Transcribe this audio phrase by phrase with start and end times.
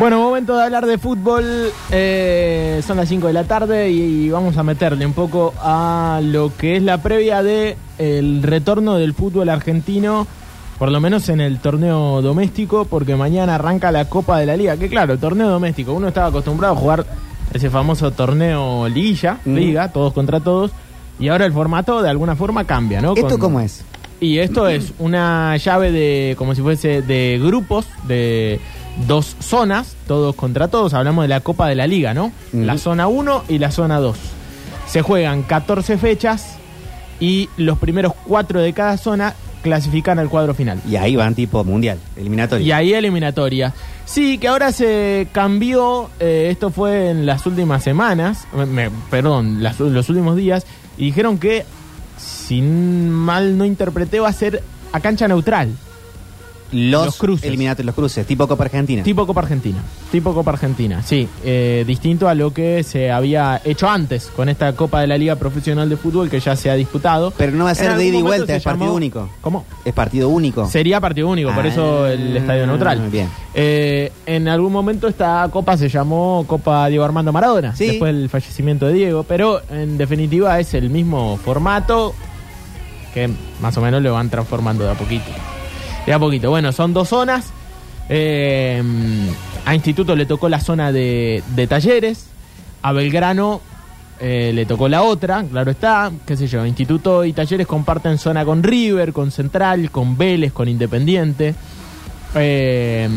[0.00, 1.44] Bueno, momento de hablar de fútbol.
[1.90, 6.56] Eh, son las 5 de la tarde y vamos a meterle un poco a lo
[6.56, 10.26] que es la previa de el retorno del fútbol argentino,
[10.78, 14.78] por lo menos en el torneo doméstico, porque mañana arranca la Copa de la Liga.
[14.78, 15.92] Que claro, torneo doméstico.
[15.92, 17.04] Uno estaba acostumbrado a jugar
[17.52, 20.70] ese famoso torneo liguilla, liga, todos contra todos,
[21.18, 23.12] y ahora el formato de alguna forma cambia, ¿no?
[23.12, 23.84] ¿Esto Con- cómo es?
[24.22, 28.60] y esto es una llave de, como si fuese de grupos, de
[29.06, 30.94] dos zonas, todos contra todos.
[30.94, 32.32] Hablamos de la Copa de la Liga, ¿no?
[32.52, 34.16] La zona 1 y la zona 2.
[34.86, 36.56] Se juegan 14 fechas
[37.20, 40.80] y los primeros cuatro de cada zona clasifican al cuadro final.
[40.88, 42.66] Y ahí van tipo mundial, eliminatorio.
[42.66, 43.74] Y ahí eliminatoria.
[44.06, 49.78] Sí, que ahora se cambió, eh, esto fue en las últimas semanas, me- perdón, las-
[49.78, 50.64] los últimos días,
[50.96, 51.64] y dijeron que,
[52.18, 55.68] si mal no interpreté, va a ser a cancha neutral,
[56.72, 57.46] los, los cruces.
[57.46, 59.02] eliminatorios, los cruces, tipo Copa Argentina.
[59.02, 59.78] tipo Copa Argentina.
[60.12, 61.28] Tipo Copa Argentina, sí.
[61.44, 65.36] eh, distinto a lo que se había hecho antes con esta Copa de la Liga
[65.36, 67.32] Profesional de Fútbol que ya se ha disputado.
[67.36, 69.28] Pero no va a ser de ida y vuelta, es partido llamó- único.
[69.40, 69.64] ¿Cómo?
[69.84, 70.66] Es partido único.
[70.66, 73.08] Sería partido único, por Ah, eso el estadio neutral.
[73.10, 73.28] bien.
[73.54, 77.86] Eh, en algún momento esta copa se llamó Copa Diego Armando Maradona, Sí.
[77.86, 82.14] después del fallecimiento de Diego, pero en definitiva es el mismo formato
[83.14, 83.28] que
[83.60, 85.24] más o menos lo van transformando de a poquito.
[86.06, 86.50] De a poquito.
[86.50, 87.52] Bueno, son dos zonas.
[88.08, 88.82] Eh,
[89.64, 92.26] a Instituto le tocó la zona de, de talleres,
[92.82, 93.60] a Belgrano
[94.18, 98.44] eh, le tocó la otra, claro está, qué sé yo, Instituto y Talleres comparten zona
[98.44, 101.54] con River, con Central, con Vélez, con Independiente.
[102.34, 103.08] Eh,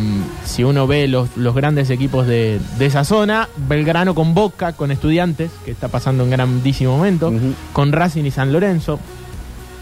[0.46, 4.92] si uno ve los, los grandes equipos de, de esa zona, Belgrano con Boca, con
[4.92, 7.34] Estudiantes, que está pasando un grandísimo momento,
[7.74, 9.00] con Racing y San Lorenzo.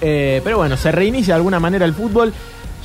[0.02, 2.34] Eh, pero bueno, se reinicia de alguna manera el fútbol.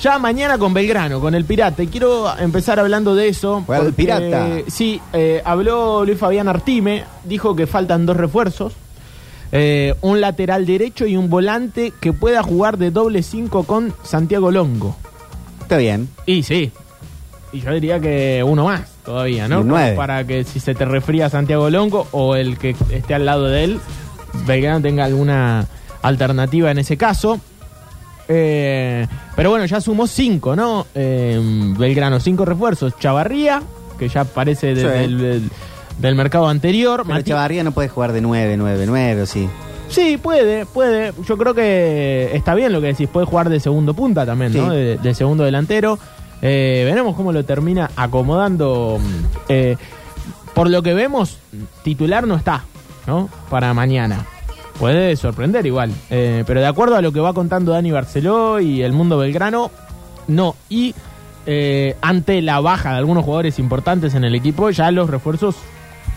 [0.02, 1.82] Ya mañana con Belgrano, con el Pirata.
[1.82, 3.58] Y quiero empezar hablando de eso.
[3.60, 4.48] El porque, Pirata.
[4.68, 8.74] Sí, eh, habló Luis Fabián Artime, dijo que faltan dos refuerzos.
[9.52, 14.50] eh, un lateral derecho y un volante que pueda jugar de doble 5 con Santiago
[14.50, 14.96] Longo.
[15.62, 16.08] Está bien.
[16.26, 16.72] Y sí.
[17.52, 19.64] Y yo diría que uno más todavía, ¿no?
[19.96, 23.64] Para que si se te refría Santiago Longo o el que esté al lado de
[23.64, 23.80] él,
[24.46, 25.66] Belgrano tenga alguna
[26.02, 27.40] alternativa en ese caso.
[28.28, 30.86] Eh, pero bueno, ya sumó cinco, ¿no?
[30.94, 31.40] Eh,
[31.78, 32.94] Belgrano, cinco refuerzos.
[32.98, 33.62] Chavarría,
[33.98, 35.04] que ya aparece desde Sí.
[35.04, 35.50] el- del,
[35.98, 37.02] del mercado anterior.
[37.06, 39.48] Pero Mati- Chavarría no puede jugar de 9, 9, 9, ¿o sí?
[39.88, 41.12] Sí, puede, puede.
[41.26, 43.08] Yo creo que está bien lo que decís.
[43.08, 44.70] Puede jugar de segundo punta también, ¿no?
[44.70, 45.98] De, de segundo delantero.
[46.42, 48.98] Eh, veremos cómo lo termina acomodando.
[49.48, 49.76] Eh,
[50.54, 51.38] por lo que vemos,
[51.84, 52.64] titular no está,
[53.06, 53.28] ¿no?
[53.48, 54.26] Para mañana.
[54.78, 55.90] Puede sorprender igual.
[56.10, 59.70] Eh, pero de acuerdo a lo que va contando Dani Barceló y el mundo belgrano,
[60.28, 60.54] no.
[60.68, 60.94] Y
[61.46, 65.56] eh, ante la baja de algunos jugadores importantes en el equipo, ya los refuerzos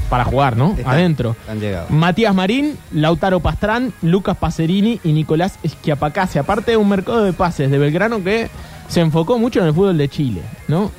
[0.09, 0.71] para jugar, ¿no?
[0.77, 1.35] Están- Adentro.
[1.47, 1.85] Han llegado.
[1.89, 6.39] Matías Marín, Lautaro Pastrán, Lucas Pacerini y Nicolás Esquiapacase.
[6.39, 8.49] Aparte de un mercado de pases de Belgrano que
[8.87, 10.91] se enfocó mucho en el fútbol de Chile, ¿no?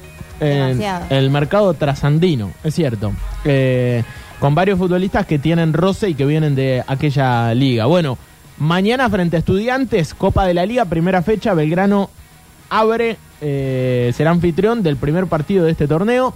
[1.10, 3.12] El mercado trasandino, es cierto.
[3.44, 4.04] Eh,
[4.40, 7.84] con varios futbolistas que tienen roce y que vienen de aquella liga.
[7.84, 8.16] Bueno,
[8.58, 12.10] mañana frente a Estudiantes, Copa de la Liga, primera fecha, Belgrano
[12.70, 16.34] abre, eh, será anfitrión del primer partido de este torneo.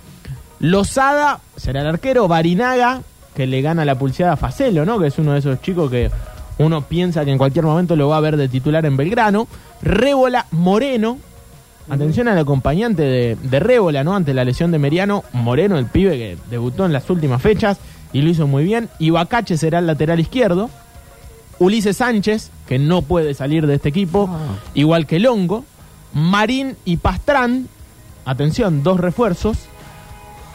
[0.60, 3.00] Lozada será el arquero, Barinaga,
[3.34, 4.98] que le gana la pulseada a Facelo, ¿no?
[4.98, 6.10] Que es uno de esos chicos que
[6.58, 9.48] uno piensa que en cualquier momento lo va a ver de titular en Belgrano.
[9.82, 11.18] Rébola Moreno.
[11.88, 14.14] Atención al acompañante de, de Rébola, ¿no?
[14.14, 15.24] Ante la lesión de Meriano.
[15.32, 17.78] Moreno, el pibe que debutó en las últimas fechas
[18.14, 18.88] y lo hizo muy bien.
[18.99, 20.70] Ibacache será el lateral izquierdo.
[21.58, 24.31] Ulises Sánchez, que no puede salir de este equipo,
[24.72, 25.64] igual que Longo.
[26.14, 27.69] Marín y Pastrán,
[28.25, 29.58] atención, dos refuerzos.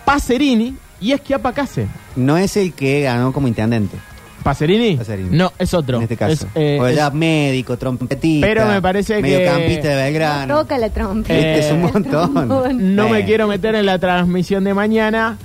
[0.06, 1.88] Pacerini y Esquiapacase.
[2.16, 3.98] No es el que ganó como intendente.
[4.44, 4.96] ¿Pacerini?
[4.96, 5.36] Pacerini.
[5.38, 5.98] No, es otro.
[5.98, 6.32] En este caso.
[6.34, 8.48] Es, eh, es- ya médico, trompetista.
[8.48, 10.60] Pero me parece que- Mediocampista de Belgrano.
[10.60, 11.34] Toca la trompeta.
[11.40, 12.96] Eh, es un montón.
[12.96, 15.38] no me quiero meter en la transmisión de mañana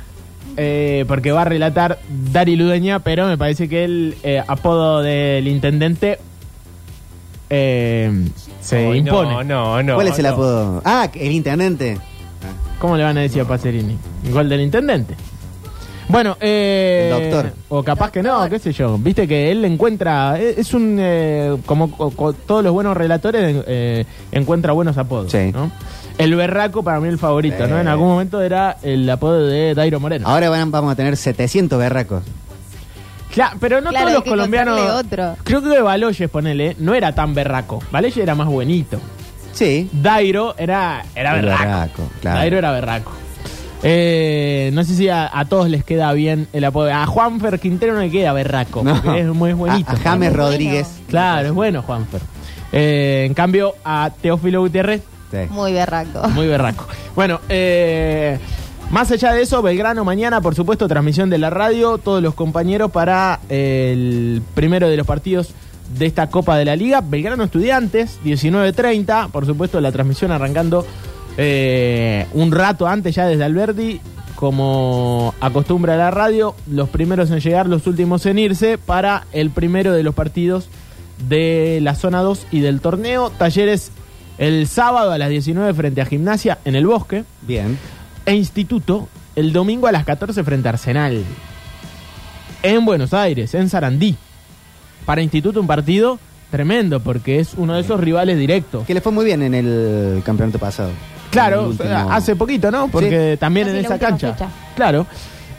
[0.56, 1.98] eh, porque va a relatar
[2.32, 6.18] Dari Ludeña, pero me parece que el eh, apodo del intendente
[7.50, 8.10] eh,
[8.60, 9.30] se impone.
[9.30, 9.94] No, no, no.
[9.94, 10.30] ¿Cuál es el no.
[10.30, 10.82] apodo?
[10.84, 11.98] Ah, el intendente.
[12.78, 13.96] ¿Cómo le van a decir a Pacerini?
[14.30, 15.14] Gol del intendente.
[16.08, 17.52] Bueno, eh, El doctor.
[17.70, 18.98] O capaz que no, qué sé yo.
[18.98, 20.38] Viste que él encuentra.
[20.38, 20.98] Es es un.
[21.00, 25.32] eh, como co- co- todos los buenos relatores, eh, encuentra buenos apodos.
[25.32, 25.50] Sí.
[25.52, 25.70] ¿no?
[26.18, 27.78] El berraco, para mí, el favorito, ¿no?
[27.80, 27.90] En Eh.
[27.90, 30.28] algún momento era el apodo de Dairo Moreno.
[30.28, 32.22] Ahora van- vamos a tener 700 berracos.
[33.32, 34.78] Claro, pero no Claro, todos hay los que colombianos.
[34.78, 35.42] encontrarle otro.
[35.42, 37.82] Creo que Baloyes, ponele, no era tan berraco.
[37.90, 39.00] Baloyes era más buenito.
[39.52, 39.88] Sí.
[39.92, 41.62] Dairo era, era berraco.
[41.64, 42.38] berraco, claro.
[42.38, 43.12] Dairo era berraco.
[43.82, 46.92] Eh, no sé si a, a todos les queda bien el apodo.
[46.92, 49.00] A Juanfer Quintero no le queda berraco, No.
[49.02, 49.90] porque es muy buenito.
[49.90, 50.32] A, a James.
[50.32, 50.88] Rodríguez.
[51.08, 52.20] Claro, es bueno Juanfer.
[52.72, 55.38] Eh, en cambio, a Teófilo Gutiérrez, Sí.
[55.50, 56.28] Muy berraco.
[56.30, 56.86] muy berraco.
[57.14, 58.38] Bueno, eh,
[58.90, 62.90] más allá de eso, Belgrano mañana, por supuesto, transmisión de la radio, todos los compañeros
[62.90, 65.54] para eh, el primero de los partidos
[65.98, 67.00] de esta Copa de la Liga.
[67.00, 70.86] Belgrano Estudiantes, 19.30, por supuesto, la transmisión arrancando
[71.36, 74.00] eh, un rato antes ya desde Alberdi.
[74.34, 79.92] Como acostumbra la radio, los primeros en llegar, los últimos en irse para el primero
[79.92, 80.68] de los partidos
[81.28, 83.30] de la zona 2 y del torneo.
[83.30, 83.92] Talleres
[84.38, 87.24] el sábado a las 19 frente a Gimnasia en el Bosque.
[87.42, 87.78] Bien.
[88.26, 91.22] E Instituto el domingo a las 14 frente a Arsenal.
[92.62, 94.16] En Buenos Aires, en Sarandí.
[95.04, 96.18] Para Instituto un partido
[96.50, 98.86] tremendo porque es uno de esos rivales directos.
[98.86, 100.90] Que le fue muy bien en el campeonato pasado.
[101.30, 102.88] Claro, último- hace poquito, ¿no?
[102.88, 104.32] Porque también en esa cancha.
[104.34, 104.48] fecha.
[104.76, 105.06] Claro.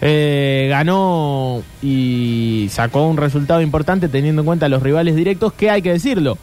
[0.02, 5.82] Eh, ganó y sacó un resultado importante teniendo en cuenta los rivales directos, que hay
[5.82, 6.38] que decirlo.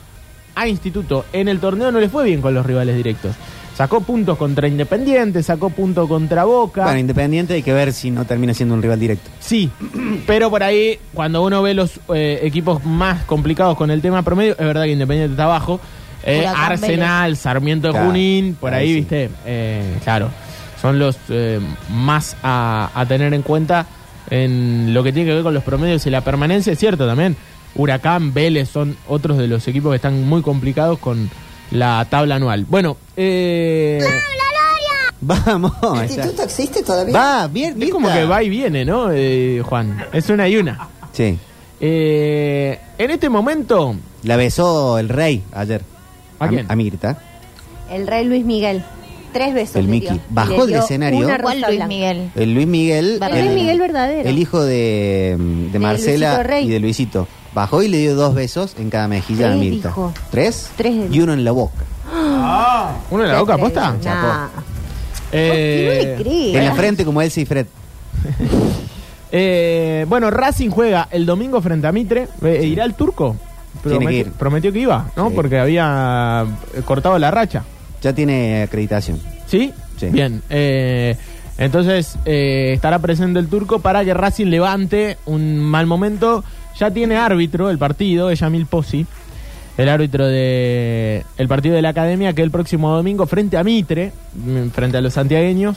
[0.55, 3.35] A Instituto en el torneo no le fue bien con los rivales directos.
[3.75, 6.85] Sacó puntos contra Independiente, sacó puntos contra Boca.
[6.85, 9.31] Bueno, Independiente hay que ver si no termina siendo un rival directo.
[9.41, 9.71] Sí,
[10.27, 14.53] pero por ahí, cuando uno ve los eh, equipos más complicados con el tema promedio,
[14.53, 15.81] es verdad que Independiente está abajo.
[16.25, 18.95] Eh, Arsenal, Sarmiento de Claro, Junín, por ahí ahí, sí.
[19.01, 20.29] viste, Eh, claro,
[20.81, 21.59] son los eh,
[21.91, 23.87] más a, a tener en cuenta
[24.31, 27.37] en lo que tiene que ver con los promedios y la permanencia, es cierto también.
[27.75, 31.31] Huracán, Vélez son otros de los equipos que están muy complicados con
[31.71, 32.67] la tabla anual.
[32.69, 33.99] Bueno, eh,
[35.21, 35.73] Vamos.
[35.95, 37.15] ¿El instituto existe todavía?
[37.17, 40.05] Va, bien, es como que va y viene, ¿no, eh, Juan?
[40.13, 40.89] Es una y una.
[41.13, 41.39] Sí.
[41.81, 45.83] Eh, en este momento, La besó el rey ayer.
[46.41, 46.67] ¿A quién?
[46.69, 47.19] A Mirta.
[47.91, 48.83] El rey Luis Miguel.
[49.33, 49.77] Tres besos.
[49.77, 50.11] El le Mickey.
[50.11, 50.21] dio.
[50.31, 51.19] Bajó le del dio escenario.
[51.27, 51.87] una ¿Cuál rosa Luis blanca.
[51.89, 52.31] Miguel?
[52.35, 53.21] El Luis Miguel.
[53.23, 54.29] El Luis Miguel verdadero.
[54.29, 56.67] El hijo de, de De Marcela Luisito Rey.
[56.67, 57.29] y de Luisito.
[57.55, 59.89] Bajó y le dio dos besos en cada mejilla a Tres Mirta.
[59.89, 60.13] dijo.
[60.31, 60.71] ¿Tres?
[60.77, 61.85] Tres de- Y uno en la boca.
[63.11, 63.97] ¿uno en la boca aposta?
[64.05, 64.49] Nah.
[65.33, 66.59] Eh, ¿Por qué no le cree?
[66.59, 67.67] En la frente como Elsa y Fred.
[69.33, 72.29] eh, bueno, Racing juega el domingo frente a Mitre.
[72.43, 73.37] Eh, ¿Irá el turco?
[73.83, 74.33] Tiene que Prometió- ir.
[74.33, 75.29] Prometió que iba, ¿no?
[75.31, 75.35] Sí.
[75.35, 76.45] Porque había
[76.75, 77.65] eh, cortado la racha.
[78.03, 79.19] Ya tiene acreditación.
[79.47, 79.73] ¿Sí?
[79.99, 80.07] Sí.
[80.07, 80.43] Bien.
[80.51, 81.17] eh,
[81.59, 86.45] entonces eh, estará presente el turco para que Racing levante un mal momento.
[86.79, 89.07] Ya tiene árbitro el partido, es Yamil Pozzi,
[89.77, 94.13] el árbitro de el partido de la academia, que el próximo domingo frente a Mitre,
[94.35, 95.77] mm, frente a los santiagueños,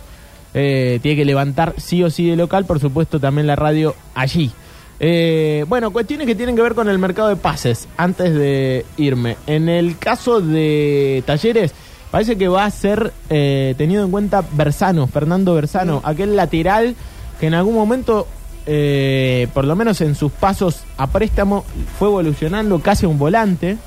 [0.54, 4.52] eh, tiene que levantar sí o sí de local, por supuesto también la radio allí.
[5.00, 9.36] Eh, bueno, cuestiones que tienen que ver con el mercado de pases, antes de irme.
[9.48, 11.74] En el caso de Talleres,
[12.12, 16.96] parece que va a ser eh, tenido en cuenta Bersano, Fernando Bersano, aquel lateral
[17.40, 18.28] que en algún momento,
[18.66, 21.66] eh, por lo menos en sus pasos a préstamo,
[22.00, 23.78] fue evolucionando casi a un volante.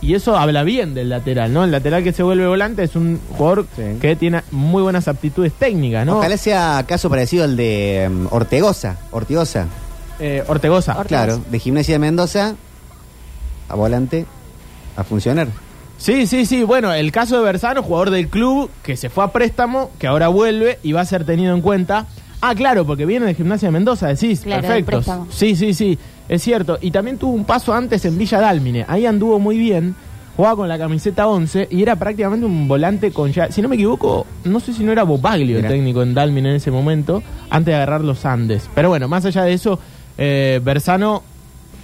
[0.00, 1.62] Y eso habla bien del lateral, ¿no?
[1.62, 3.82] El lateral que se vuelve volante es un jugador Sí.
[4.00, 6.18] que tiene muy buenas aptitudes técnicas, ¿no?
[6.18, 8.96] Ojalá sea caso parecido al de um, Ortegoza.
[9.12, 9.68] Ortigosa.
[10.18, 10.96] Eh, Ortegoza.
[11.06, 12.56] Claro, de Gimnasia de Mendoza
[13.68, 14.26] a volante
[14.96, 15.46] a funcionar.
[15.98, 16.64] Sí, sí, sí.
[16.64, 20.26] Bueno, el caso de Bersano, jugador del club que se fue a préstamo, que ahora
[20.26, 22.06] vuelve y va a ser tenido en cuenta.
[22.44, 24.40] Ah, claro, porque viene de Gimnasia de Mendoza, decís.
[24.40, 25.28] Claro, Perfecto.
[25.30, 25.96] Sí, sí, sí.
[26.28, 26.76] Es cierto.
[26.80, 28.84] Y también tuvo un paso antes en Villa Dálmine.
[28.88, 29.94] Ahí anduvo muy bien.
[30.36, 33.52] Jugaba con la camiseta 11 y era prácticamente un volante con ya.
[33.52, 36.56] Si no me equivoco, no sé si no era Bobaglio el técnico en Dálmine en
[36.56, 38.68] ese momento, antes de agarrar los Andes.
[38.74, 39.78] Pero bueno, más allá de eso,
[40.18, 41.22] eh, Bersano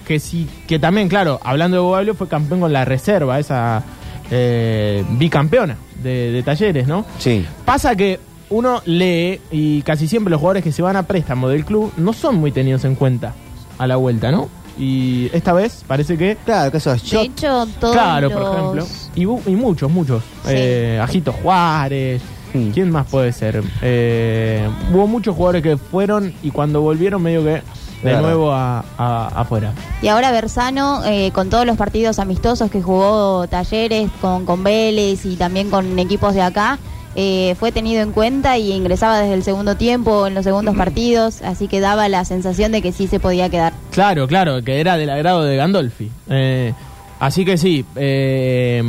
[0.08, 3.84] que sí, que también, claro, hablando de Bobaglio, fue campeón con la reserva, esa
[4.30, 7.04] eh, bicampeona de, de talleres, ¿no?
[7.18, 7.44] Sí.
[7.66, 8.18] Pasa que
[8.50, 12.12] uno lee y casi siempre los jugadores que se van a préstamo del club no
[12.12, 13.34] son muy tenidos en cuenta
[13.78, 14.48] a la vuelta, ¿no?
[14.80, 18.38] y esta vez parece que Claro, que eso es De hecho, todos Claro, los...
[18.38, 18.86] por ejemplo.
[19.16, 20.22] Y, muchos, muchos.
[20.44, 20.50] Sí.
[20.54, 22.22] Eh, Ajito Juárez.
[22.54, 22.70] Mm.
[22.70, 23.62] ¿Quién más puede ser?
[23.82, 27.60] Eh, hubo muchos jugadores que fueron y cuando volvieron medio que
[28.04, 29.72] de nuevo a, a- afuera.
[30.00, 35.26] Y ahora Bersano, eh, con todos los partidos amistosos que jugó Talleres con, con Vélez
[35.26, 36.78] y también con equipos de acá,
[37.16, 41.42] eh, fue tenido en cuenta y ingresaba desde el segundo tiempo, en los segundos partidos,
[41.42, 43.72] así que daba la sensación de que sí se podía quedar.
[43.90, 46.10] Claro, claro, que era del agrado de Gandolfi.
[46.30, 46.72] Eh,
[47.18, 48.82] así que sí, eh,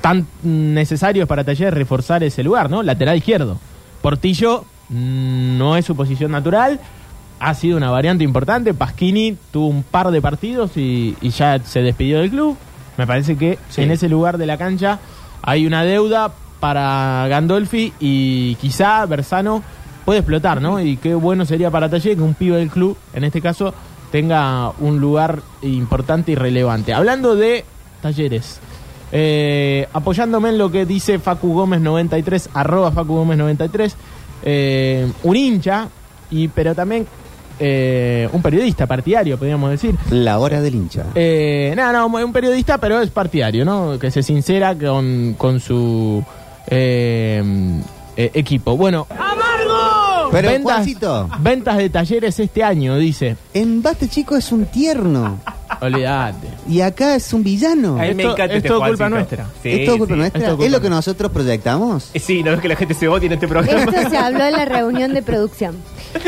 [0.00, 2.82] tan necesario es para Talleres reforzar ese lugar, ¿no?
[2.82, 3.58] Lateral izquierdo.
[4.02, 6.80] Portillo mm, no es su posición natural,
[7.38, 8.74] ha sido una variante importante.
[8.74, 12.56] Pasquini tuvo un par de partidos y, y ya se despidió del club.
[12.98, 13.82] Me parece que Sí.
[13.82, 14.98] en ese lugar de la cancha
[15.42, 19.62] hay una deuda para Gandolfi y quizá Bersano
[20.04, 20.80] puede explotar, ¿no?
[20.80, 23.74] Y qué bueno sería para Talleres que un pibe del club, en este caso,
[24.12, 26.92] tenga un lugar importante y relevante.
[26.92, 27.64] Hablando de
[28.02, 28.60] Talleres,
[29.12, 33.96] eh, apoyándome en lo que dice Facu Gómez 93, arroba Facu Gómez 93,
[34.42, 35.88] eh, un hincha,
[36.30, 37.06] y, pero también
[37.62, 39.94] eh, un periodista partidario, podríamos decir.
[40.10, 41.06] La hora del hincha.
[41.14, 43.98] Eh, no, no, un periodista, pero es partidario, ¿no?
[43.98, 46.24] Que se sincera con, con su
[46.70, 47.42] eh,
[48.16, 48.76] eh, equipo.
[48.76, 49.06] Bueno,
[50.30, 51.28] Pero, ventas, Juancito.
[51.40, 53.36] ventas de talleres este año, dice.
[53.52, 55.38] En Basta Chico es un tierno.
[55.80, 56.46] Olvídate.
[56.68, 57.96] Y acá es un villano.
[57.98, 59.46] A mí me Esto- encanta es este todo culpa nuestra.
[59.62, 60.18] Sí, ¿Es todo culpa sí.
[60.20, 60.38] nuestra?
[60.40, 62.10] es todo ¿Es, culpa lo que nosotros proyectamos?
[62.14, 63.80] Eh, Sí, no es que la gente se odia en este programa.
[63.84, 65.76] Esto se habló en la reunión de producción.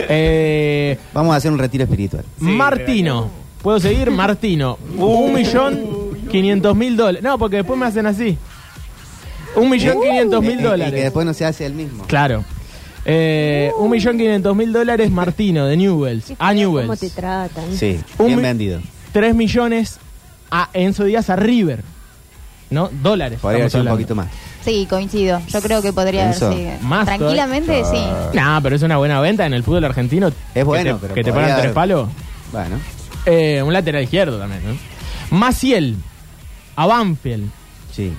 [0.09, 2.25] Eh, Vamos a hacer un retiro espiritual.
[2.39, 3.29] Sí, Martino.
[3.63, 4.11] ¿Puedo seguir?
[4.11, 4.79] Martino.
[4.97, 5.81] Un millón
[6.31, 7.23] quinientos mil dólares.
[7.23, 8.37] No, porque después me hacen así.
[9.57, 11.03] Un millón quinientos mil y- Y que dólares.
[11.05, 12.05] después no se hace el mismo.
[12.05, 12.45] Claro.
[13.05, 16.25] Eh, un millón quinientos mil dólares Martino de Newells.
[16.25, 17.01] A feo ¿Cómo Newells.
[17.01, 17.77] te tratan?
[17.77, 18.81] Sí, Un bien mi- vendido.
[19.13, 19.99] Tres millones
[20.51, 21.83] a Enzo Díaz a River.
[22.71, 22.89] ¿No?
[23.03, 23.39] Dólares.
[23.43, 23.97] Podría estamos ser un hablando.
[23.99, 24.29] poquito más.
[24.65, 25.43] Sí, coincido.
[25.49, 26.47] Yo creo que podría Eso.
[26.47, 26.79] haberse.
[26.81, 28.03] Más Tranquilamente, sí.
[28.33, 30.31] Nah, pero es una buena venta en el fútbol argentino.
[30.55, 32.09] Es bueno, que te, pero que te podría pagan tres haber- palos.
[32.53, 32.77] Bueno,
[33.27, 35.37] Eh, un lateral izquierdo también, ¿no?
[35.37, 35.97] Maciel
[36.77, 37.51] a Banfield,
[37.93, 38.13] sí.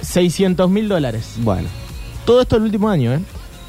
[0.00, 1.34] 600 mil dólares.
[1.38, 1.68] Bueno.
[2.24, 3.20] Todo esto el último año, ¿eh?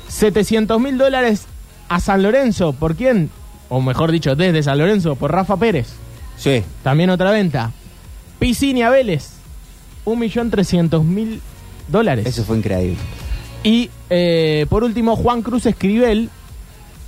[0.10, 1.46] 700 mil dólares
[1.88, 2.74] a San Lorenzo.
[2.74, 3.30] ¿Por quién?
[3.70, 5.88] O mejor dicho, desde San Lorenzo, por Rafa Pérez.
[6.38, 6.64] Sí.
[6.84, 7.72] También otra venta.
[8.40, 9.34] Piscini a Vélez,
[10.06, 11.40] 1.300.000
[11.88, 12.26] dólares.
[12.26, 12.98] Eso fue increíble.
[13.64, 16.30] Y eh, por último, Juan Cruz Escribel,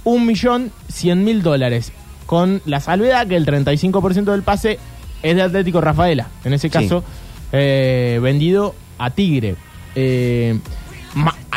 [0.06, 1.92] 1.100.000 dólares.
[2.26, 4.80] Con la salvedad que el 35% del pase
[5.24, 6.28] es de Atlético Rafaela.
[6.44, 6.72] En ese Sí.
[6.74, 7.04] caso,
[7.52, 9.56] eh, vendido a Tigre.
[9.96, 10.58] Eh,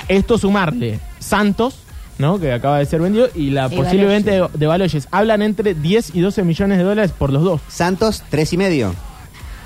[0.08, 1.76] esto sumarle Santos,
[2.18, 2.38] ¿no?
[2.38, 5.08] que acaba de ser vendido, y la Y posible venta de, de Baloyes.
[5.10, 7.60] Hablan entre 10 y 12 millones de dólares por los dos.
[7.68, 8.94] Santos, tres y medio.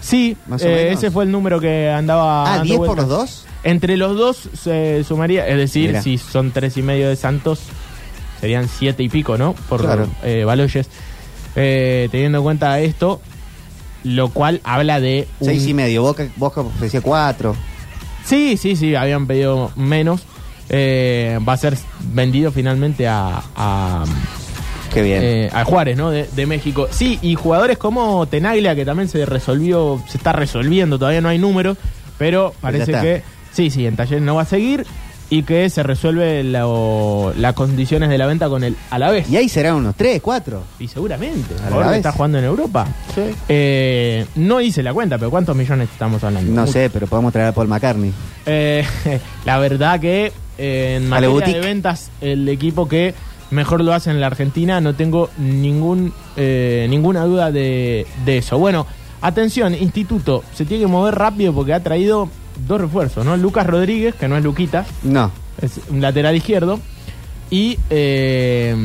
[0.01, 0.99] Sí, Más o eh, menos.
[0.99, 2.45] ese fue el número que andaba.
[2.45, 3.45] Ah, dando 10 por los dos.
[3.65, 6.03] Entre los dos se sumaría, es decir, Mira.
[6.03, 7.61] si son tres y medio de Santos,
[8.41, 9.55] serían siete y pico, ¿no?
[9.69, 10.07] Por Claro.
[10.23, 10.89] eh, Baloyes.
[11.57, 13.21] Eh, teniendo en cuenta esto,
[14.05, 15.27] lo cual habla de.
[15.41, 16.03] un- Seis y medio.
[16.03, 17.57] Boca, Boca ofrecía cuatro.
[18.29, 20.23] Sí, sí, sí, habían pedido menos.
[20.69, 21.79] Eh, va a ser
[22.13, 24.05] vendido finalmente a, a,
[24.93, 25.21] Qué bien.
[25.23, 26.11] eh, a Juárez, ¿no?
[26.11, 26.89] De, de México.
[26.91, 31.39] Sí, y jugadores como Tenaglia, que también se resolvió, se está resolviendo, todavía no hay
[31.39, 31.79] números,
[32.19, 33.01] pero parece está.
[33.01, 34.85] que sí, sí, en Talleres no va a seguir
[35.31, 39.29] y que se resuelve lo- las condiciones de la venta con el Alavés.
[39.29, 40.63] y ahí serán unos tres, cuatro.
[40.79, 41.73] Y seguramente, Alavés.
[41.75, 42.87] ahora que está jugando en Europa.
[43.49, 46.51] Eh, no hice la cuenta, pero ¿cuántos millones estamos hablando?
[46.53, 46.73] No Mucho.
[46.73, 48.13] sé, pero podemos traer a Paul McCartney.
[48.47, 48.85] Eh,
[49.45, 51.61] la verdad que eh, en A la materia de boutique.
[51.61, 53.15] ventas, el equipo que
[53.51, 58.59] mejor lo hace en la Argentina, no tengo ningún eh, ninguna duda de, de eso.
[58.59, 58.87] Bueno,
[59.21, 62.29] atención, Instituto, se tiene que mover rápido porque ha traído
[62.67, 63.37] dos refuerzos, ¿no?
[63.37, 65.31] Lucas Rodríguez, que no es Luquita, No.
[65.61, 66.81] es un lateral izquierdo,
[67.51, 68.77] y eh,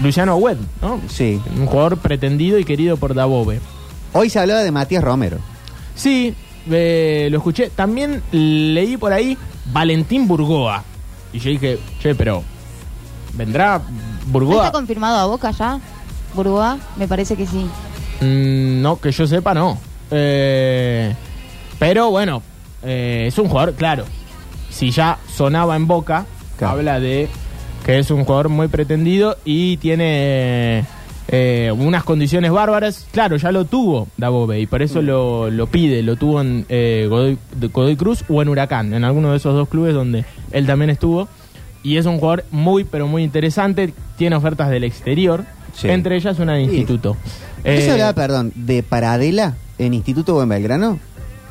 [0.00, 1.00] Luciano Agüed, ¿no?
[1.08, 1.40] Sí.
[1.56, 3.60] Un jugador pretendido y querido por Dabove.
[4.12, 5.38] Hoy se hablaba de Matías Romero.
[5.94, 6.34] Sí,
[6.70, 7.70] eh, lo escuché.
[7.70, 9.36] También leí por ahí
[9.72, 10.84] Valentín Burgoa.
[11.32, 12.42] Y yo dije, che, pero
[13.34, 13.84] ¿vendrá ¿No
[14.32, 14.66] Burgoa?
[14.66, 15.80] está confirmado a Boca ya?
[16.34, 17.66] Burgoa, me parece que sí.
[18.20, 19.78] Mm, no, que yo sepa, no.
[20.10, 21.14] Eh,
[21.78, 22.42] pero bueno,
[22.86, 24.04] eh, es un jugador, claro.
[24.70, 26.26] Si ya sonaba en boca,
[26.58, 26.74] Claro.
[26.78, 27.28] habla de
[27.84, 30.84] que es un jugador muy pretendido y tiene
[31.28, 33.06] eh, unas condiciones bárbaras.
[33.12, 36.02] Claro, ya lo tuvo Dabove y por eso lo, lo pide.
[36.02, 37.06] Lo tuvo en eh,
[37.72, 41.28] Godoy, Cruz o en Huracán, en alguno de esos dos clubes donde él también estuvo.
[41.82, 43.92] Y es un jugador muy, pero muy interesante.
[44.16, 45.44] Tiene ofertas del exterior.
[45.74, 45.88] Sí.
[45.88, 46.70] Entre ellas una de Sí.
[46.70, 47.16] instituto.
[47.64, 50.98] Eh, ¿Eso hablaba, perdón, de Paradela en Instituto o en Belgrano?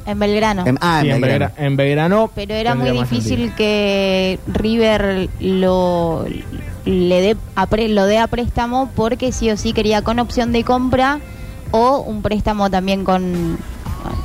[0.05, 0.65] En Belgrano.
[0.67, 1.45] Em- ah, sí, en en, Belgrano.
[1.55, 2.31] Belgra- en Belgrano.
[2.35, 3.55] Pero era muy difícil sentido.
[3.57, 6.25] que River lo
[6.85, 10.51] le dé a pre- lo dé a préstamo porque sí o sí quería con opción
[10.51, 11.19] de compra
[11.71, 13.57] o un préstamo también con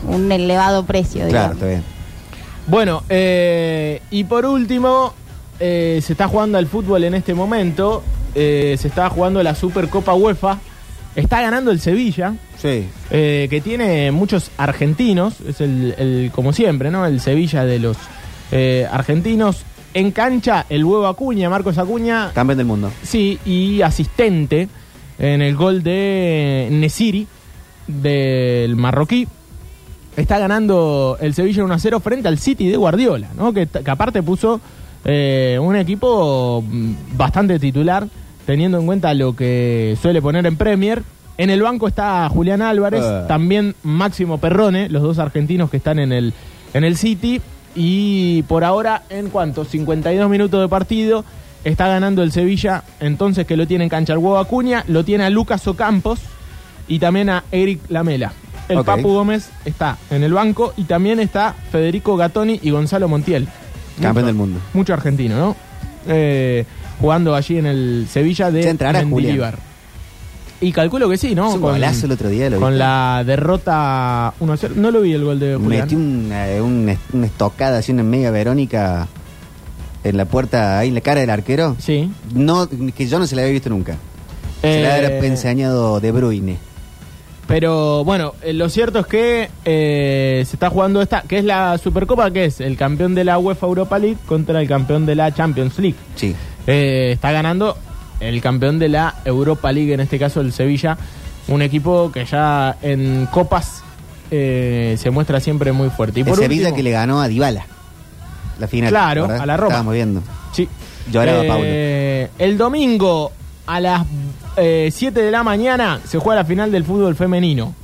[0.06, 1.20] un elevado precio.
[1.28, 1.54] Claro, digamos.
[1.54, 1.84] está bien.
[2.66, 5.14] Bueno, eh, y por último,
[5.58, 8.02] eh, se está jugando al fútbol en este momento.
[8.34, 10.58] eh, se está jugando la Supercopa UEFA.
[11.16, 12.86] Está ganando el Sevilla, Sí.
[13.10, 15.40] eh, que tiene muchos argentinos.
[15.40, 17.04] Es el, el- como siempre, ¿no?
[17.06, 17.96] El Sevilla de los
[18.52, 19.64] eh, argentinos.
[19.92, 22.92] En cancha, el huevo Acuña, Marcos Acuña, Campeón del mundo.
[23.02, 24.68] Sí, y asistente
[25.18, 27.26] en el gol de Nesiri,
[27.88, 29.26] del marroquí.
[30.16, 33.52] Está ganando el Sevilla 1 a 0 frente al City de Guardiola, ¿no?
[33.52, 34.60] que, que aparte puso
[35.04, 38.06] eh, un equipo mm, bastante titular,
[38.46, 41.02] teniendo en cuenta lo que suele poner en Premier.
[41.38, 43.24] En el banco está Julián Álvarez, Ah.
[43.26, 46.34] también Máximo Perrone, los dos argentinos que están en el,
[46.74, 47.40] en el City.
[47.74, 51.24] Y por ahora, en cuanto 52 minutos de partido,
[51.64, 55.24] está ganando el Sevilla, entonces que lo tiene en cancha el huevo Acuña, lo tiene
[55.24, 56.20] a Lucas Ocampos
[56.88, 58.32] y también a Eric Lamela.
[58.68, 58.84] El.
[58.84, 63.48] Papu Gómez está en el banco y también está Federico Gattoni y Gonzalo Montiel.
[64.00, 64.60] Campeón del mundo.
[64.74, 65.56] Mucho argentino, ¿no?
[66.08, 66.64] Eh,
[67.00, 69.58] jugando allí en el Sevilla de Mendilibar.
[70.62, 71.54] Y calculo que sí, ¿no?
[71.54, 74.74] Un golazo el otro día, ¿lo con la derrota 1-0.
[74.74, 75.82] No lo vi el gol de Julián.
[75.82, 79.08] Metió una, una, una estocada así, una mega Verónica
[80.04, 81.76] en la puerta, ahí en la cara del arquero.
[81.78, 82.10] Sí.
[82.34, 83.96] No, que yo no se la había visto nunca.
[84.60, 86.58] Se la Eh, había enseñado De Bruyne.
[87.48, 91.76] Pero bueno, eh, lo cierto es que eh, se está jugando esta, que es la
[91.78, 95.34] Supercopa, que es el campeón de la UEFA Europa League contra el campeón de la
[95.34, 95.96] Champions League.
[96.14, 96.34] Sí.
[96.66, 97.76] Eh, está ganando
[98.20, 100.96] el campeón de la Europa League, en este caso el Sevilla,
[101.48, 103.82] un equipo que ya en copas
[104.30, 106.20] eh, se muestra siempre muy fuerte.
[106.20, 107.66] Y El por Sevilla último- que le ganó a Dybala.
[108.58, 108.90] La final.
[108.90, 109.42] Claro, ¿verdad?
[109.42, 109.68] a la Roma.
[109.68, 110.22] Estábamos viendo.
[110.52, 110.68] Sí.
[111.10, 113.32] Lloraba Eh, El domingo
[113.66, 114.02] a las
[114.56, 117.74] 7 de la mañana se juega la final del fútbol femenino.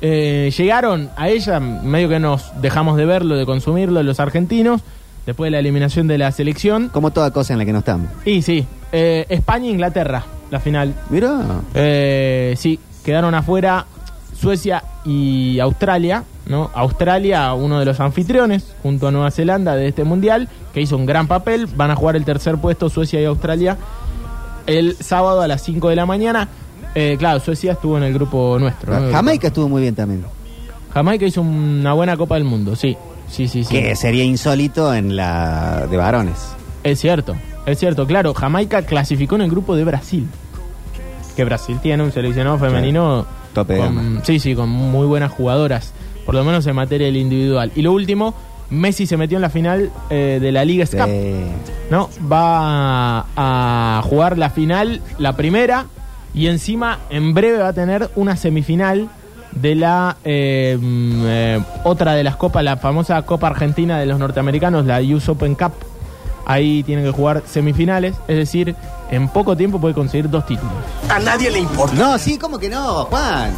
[0.00, 4.80] Eh, llegaron a ella, medio que nos dejamos de verlo, de consumirlo, los argentinos,
[5.26, 6.88] después de la eliminación de la selección.
[6.88, 8.08] Como toda cosa en la que no estamos.
[8.24, 10.94] Y sí, eh, España e Inglaterra, la final.
[11.10, 11.40] Mira.
[11.74, 13.86] Eh, sí, quedaron afuera
[14.38, 16.70] Suecia y Australia, ¿no?
[16.74, 21.06] Australia, uno de los anfitriones, junto a Nueva Zelanda de este mundial, que hizo un
[21.06, 21.66] gran papel.
[21.66, 23.78] Van a jugar el tercer puesto Suecia y Australia
[24.66, 26.48] el sábado a las 5 de la mañana.
[26.94, 28.98] Eh, claro, Suecia estuvo en el grupo nuestro.
[28.98, 29.12] ¿no?
[29.12, 30.24] Jamaica estuvo muy bien también.
[30.92, 32.96] Jamaica hizo una buena Copa del Mundo, sí.
[33.28, 33.70] Sí, sí, sí.
[33.74, 36.54] Que sería insólito en la de varones.
[36.82, 37.34] Es cierto,
[37.66, 38.34] es cierto, claro.
[38.34, 40.28] Jamaica clasificó en el grupo de Brasil.
[41.36, 43.26] Que Brasil tiene un seleccionado femenino.
[43.52, 44.22] Tope de con-.
[44.24, 45.92] Sí, sí, con muy buenas jugadoras.
[46.26, 47.72] Por lo menos en materia del individual.
[47.74, 48.34] Y lo último,
[48.70, 51.08] Messi se metió en la final eh, de la Liga Cup.
[51.90, 52.08] ¿no?
[52.30, 55.86] Va a jugar la final, la primera,
[56.34, 59.08] y encima en breve va a tener una semifinal
[59.54, 64.18] de la eh, mm, eh, otra de las copas, la famosa Copa Argentina de los
[64.18, 65.72] norteamericanos, la US Open Cup.
[66.46, 68.76] Ahí tiene que jugar semifinales, es decir,
[69.10, 70.74] en poco tiempo puede conseguir dos títulos.
[71.94, 73.54] no, sí, ¿cómo que no, Juan?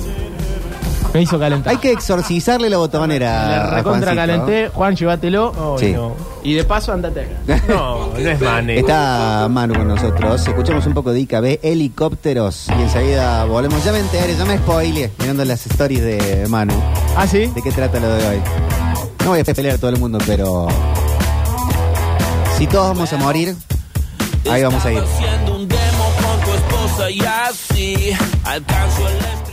[1.16, 1.70] Me hizo calentar.
[1.72, 3.48] Hay que exorcizarle la botonera.
[3.48, 5.78] Le recontra calenté, Juan, llévatelo.
[5.80, 5.92] Sí.
[5.92, 6.12] no.
[6.44, 7.26] Y de paso, andate.
[7.68, 8.78] No, no es Mane.
[8.78, 10.46] Está Manu con nosotros.
[10.46, 12.66] Escuchamos un poco de IKB, helicópteros.
[12.68, 13.82] Y enseguida volvemos.
[13.82, 16.74] Ya me enteré, ya me spoileé mirando las stories de Manu.
[17.16, 17.46] ¿Ah, sí?
[17.46, 18.36] ¿De qué trata lo de hoy?
[19.24, 20.68] No voy a pelear a todo el mundo, pero.
[22.58, 23.56] Si todos vamos a morir,
[24.50, 24.98] ahí vamos a ir.
[24.98, 28.10] Estaba haciendo un demo con tu esposa y así
[28.44, 29.45] alcanzo el